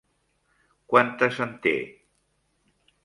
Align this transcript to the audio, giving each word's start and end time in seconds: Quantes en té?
Quantes 0.93 1.37
en 1.47 1.53
té? 1.67 1.75